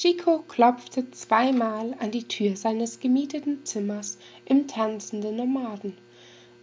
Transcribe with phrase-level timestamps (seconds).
[0.00, 5.98] Chico klopfte zweimal an die Tür seines gemieteten Zimmers im tanzenden Nomaden.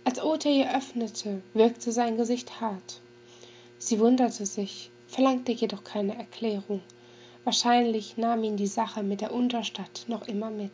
[0.06, 3.02] Als Ota ihr öffnete, wirkte sein Gesicht hart.
[3.78, 6.80] Sie wunderte sich, verlangte jedoch keine Erklärung.
[7.44, 10.72] Wahrscheinlich nahm ihn die Sache mit der Unterstadt noch immer mit.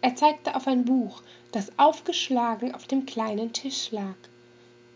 [0.00, 4.16] Er zeigte auf ein Buch, das aufgeschlagen auf dem kleinen Tisch lag.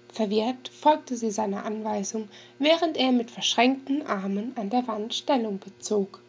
[0.08, 2.28] Verwirrt folgte sie seiner Anweisung,
[2.58, 6.20] während er mit verschränkten Armen an der Wand Stellung bezog.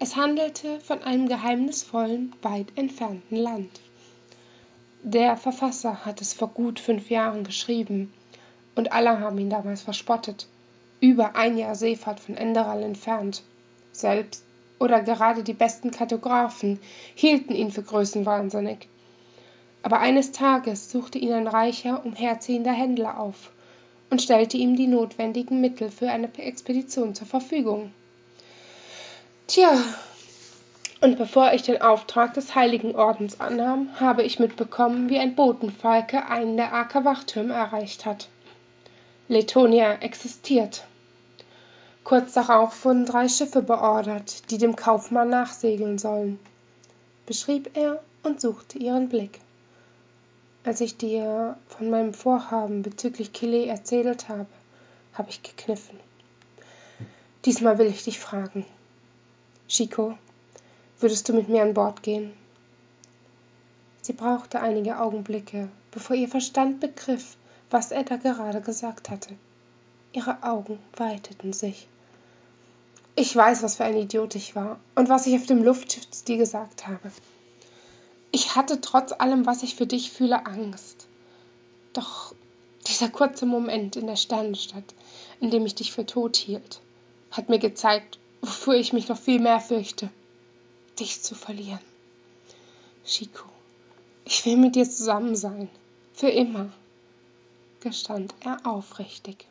[0.00, 3.80] Es handelte von einem geheimnisvollen, weit entfernten Land.
[5.02, 8.12] Der Verfasser hat es vor gut fünf Jahren geschrieben,
[8.74, 10.48] und alle haben ihn damals verspottet.
[11.00, 13.42] Über ein Jahr Seefahrt von Enderal entfernt.
[13.92, 14.44] Selbst
[14.80, 16.80] oder gerade die besten Kartografen
[17.14, 18.88] hielten ihn für größenwahnsinnig.
[19.82, 23.52] Aber eines Tages suchte ihn ein reicher, umherziehender Händler auf
[24.10, 27.92] und stellte ihm die notwendigen Mittel für eine Expedition zur Verfügung.
[29.46, 29.78] Tja,
[31.02, 36.24] und bevor ich den Auftrag des Heiligen Ordens annahm, habe ich mitbekommen, wie ein Botenfalke
[36.26, 38.28] einen der Aker Wachtürme erreicht hat.
[39.28, 40.86] Letonia existiert.
[42.04, 46.38] Kurz darauf wurden drei Schiffe beordert, die dem Kaufmann nachsegeln sollen,
[47.26, 49.40] beschrieb er und suchte ihren Blick.
[50.64, 54.46] Als ich dir von meinem Vorhaben bezüglich Kile erzählt habe,
[55.12, 56.00] habe ich gekniffen.
[57.44, 58.64] Diesmal will ich dich fragen.
[59.68, 60.18] Chico,
[61.00, 62.32] würdest du mit mir an Bord gehen?
[64.02, 67.36] Sie brauchte einige Augenblicke, bevor ihr Verstand begriff,
[67.70, 69.34] was er da gerade gesagt hatte.
[70.12, 71.88] Ihre Augen weiteten sich.
[73.16, 76.24] Ich weiß, was für ein Idiot ich war und was ich auf dem Luftschiff zu
[76.24, 77.10] dir gesagt habe.
[78.32, 81.06] Ich hatte trotz allem, was ich für dich fühle, Angst.
[81.94, 82.34] Doch
[82.86, 84.94] dieser kurze Moment in der Sternenstadt,
[85.40, 86.80] in dem ich dich für tot hielt,
[87.30, 90.10] hat mir gezeigt, wofür ich mich noch viel mehr fürchte,
[91.00, 91.80] dich zu verlieren.
[93.06, 93.44] Chico,
[94.24, 95.68] ich will mit dir zusammen sein,
[96.12, 96.70] für immer,
[97.80, 99.46] gestand er aufrichtig.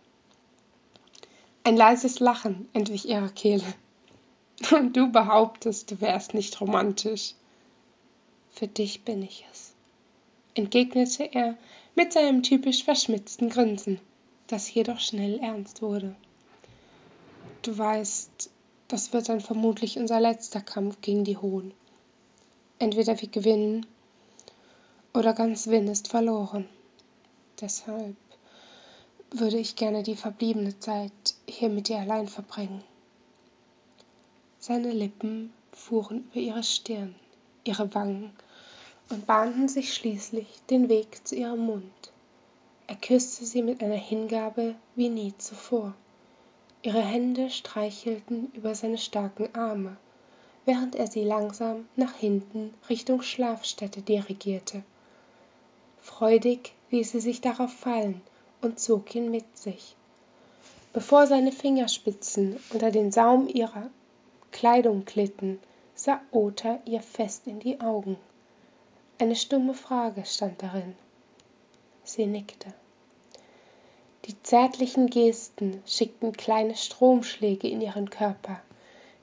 [1.63, 3.73] Ein leises Lachen entwich ihrer Kehle.
[4.71, 7.33] Und du behauptest, du wärst nicht romantisch.
[8.51, 9.73] Für dich bin ich es,
[10.53, 11.57] entgegnete er
[11.95, 13.99] mit seinem typisch verschmitzten Grinsen,
[14.47, 16.15] das jedoch schnell ernst wurde.
[17.63, 18.51] Du weißt,
[18.93, 21.73] das wird dann vermutlich unser letzter Kampf gegen die Hohen.
[22.77, 23.87] Entweder wir gewinnen
[25.15, 26.69] oder ganz Winn ist verloren.
[27.59, 28.15] Deshalb
[29.31, 31.11] würde ich gerne die verbliebene Zeit
[31.49, 32.83] hier mit dir allein verbringen.
[34.59, 37.15] Seine Lippen fuhren über ihre Stirn,
[37.63, 38.29] ihre Wangen
[39.09, 42.11] und bahnten sich schließlich den Weg zu ihrem Mund.
[42.85, 45.95] Er küsste sie mit einer Hingabe wie nie zuvor.
[46.85, 49.95] Ihre Hände streichelten über seine starken Arme,
[50.65, 54.83] während er sie langsam nach hinten Richtung Schlafstätte dirigierte.
[56.01, 58.21] Freudig ließ sie sich darauf fallen
[58.61, 59.95] und zog ihn mit sich.
[60.91, 63.89] Bevor seine Fingerspitzen unter den Saum ihrer
[64.51, 65.59] Kleidung glitten,
[65.95, 68.17] sah Ota ihr fest in die Augen.
[69.19, 70.95] Eine stumme Frage stand darin.
[72.03, 72.73] Sie nickte.
[74.25, 78.61] Die zärtlichen Gesten schickten kleine Stromschläge in ihren Körper,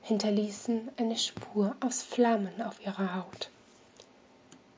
[0.02, 3.50] hinterließen eine Spur aus Flammen auf ihrer Haut.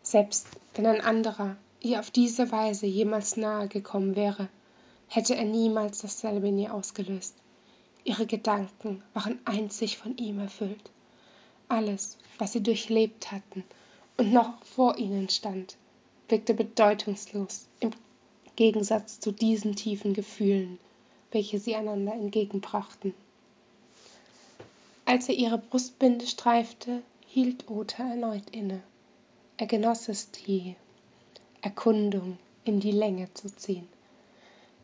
[0.05, 4.49] Selbst wenn ein anderer ihr auf diese Weise jemals nahe gekommen wäre,
[5.09, 7.35] hätte er niemals dasselbe in ihr ausgelöst.
[8.05, 10.91] Ihre Gedanken waren einzig von ihm erfüllt.
[11.69, 13.65] Alles, was sie durchlebt hatten
[14.17, 15.77] und noch vor ihnen stand,
[16.29, 17.91] wirkte bedeutungslos im
[18.57, 20.79] Gegensatz zu diesen tiefen Gefühlen,
[21.31, 23.15] welche sie einander entgegenbrachten.
[25.05, 28.83] Als er ihre Brustbinde streifte, hielt Ota erneut inne.
[29.57, 30.77] Er genoss es, die
[31.61, 33.89] Erkundung in die Länge zu ziehen.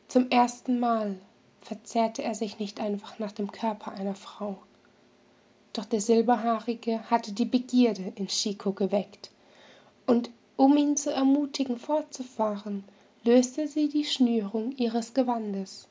[0.08, 1.16] Zum ersten Mal
[1.60, 4.56] verzehrte er sich nicht einfach nach dem Körper einer Frau.
[5.74, 9.30] Doch der Silberhaarige hatte die Begierde in Chico geweckt,
[10.06, 12.84] und um ihn zu ermutigen, fortzufahren,
[13.28, 15.86] löste sie die Schnürung ihres Gewandes,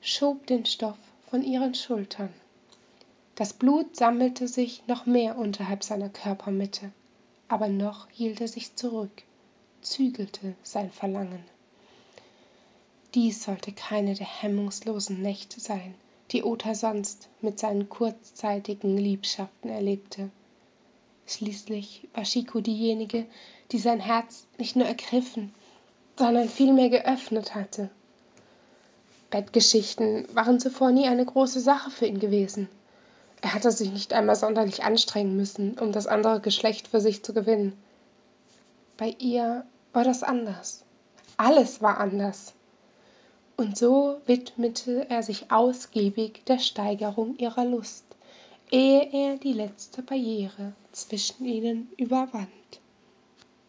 [0.00, 2.32] schob den Stoff von ihren Schultern.
[3.34, 6.92] Das Blut sammelte sich noch mehr unterhalb seiner Körpermitte,
[7.48, 9.10] aber noch hielt er sich zurück,
[9.82, 11.42] zügelte sein Verlangen.
[13.14, 15.96] Dies sollte keine der hemmungslosen Nächte sein,
[16.30, 20.30] die Ota sonst mit seinen kurzzeitigen Liebschaften erlebte.
[21.26, 23.26] Schließlich war Chico diejenige,
[23.72, 25.52] die sein Herz nicht nur ergriffen,
[26.20, 27.88] sondern vielmehr geöffnet hatte.
[29.30, 32.68] Bettgeschichten waren zuvor nie eine große Sache für ihn gewesen.
[33.40, 37.32] Er hatte sich nicht einmal sonderlich anstrengen müssen, um das andere Geschlecht für sich zu
[37.32, 37.72] gewinnen.
[38.98, 39.64] Bei ihr
[39.94, 40.84] war das anders.
[41.38, 42.52] Alles war anders.
[43.56, 48.04] Und so widmete er sich ausgiebig der Steigerung ihrer Lust,
[48.70, 52.59] ehe er die letzte Barriere zwischen ihnen überwand.